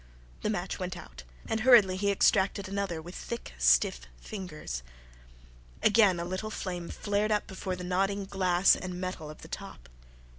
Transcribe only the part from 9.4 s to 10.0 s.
the top.